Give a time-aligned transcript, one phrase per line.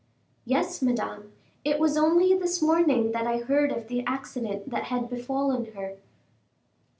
[0.45, 1.31] "Yes, Madame;
[1.63, 5.97] it was only this morning that I heard of the accident that had befallen her."